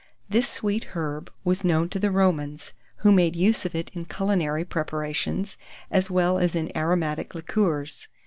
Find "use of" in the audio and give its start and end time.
3.35-3.75